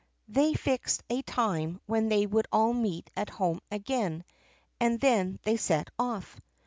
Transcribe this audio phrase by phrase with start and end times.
[0.27, 4.23] They fixed a time when they would all meet at home again,
[4.79, 6.39] and then they set off.